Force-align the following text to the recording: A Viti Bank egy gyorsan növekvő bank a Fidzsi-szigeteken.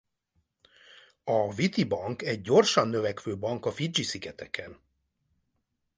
A 1.23 1.53
Viti 1.53 1.83
Bank 1.85 2.21
egy 2.21 2.41
gyorsan 2.41 2.87
növekvő 2.87 3.37
bank 3.37 3.65
a 3.65 3.71
Fidzsi-szigeteken. 3.71 4.79